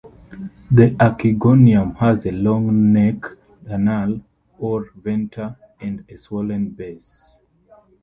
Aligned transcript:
The 0.71 0.95
archegonium 0.99 1.95
has 1.97 2.25
a 2.25 2.31
long 2.31 2.91
neck 2.91 3.21
canal 3.67 4.19
or 4.57 4.89
venter 4.95 5.55
and 5.79 6.03
a 6.09 6.17
swollen 6.17 6.71
base. 6.71 7.35